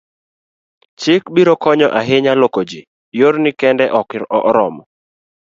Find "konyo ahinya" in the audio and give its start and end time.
1.63-2.33